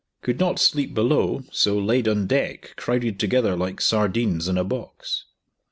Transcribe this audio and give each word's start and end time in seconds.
Could 0.23 0.39
not 0.39 0.57
sleep 0.57 0.95
below, 0.95 1.43
so 1.51 1.77
laid 1.77 2.07
on 2.07 2.25
deck, 2.25 2.73
crowded 2.75 3.19
together 3.19 3.55
like 3.55 3.79
sardines 3.79 4.47
in 4.47 4.57
a 4.57 4.63
box. 4.63 5.25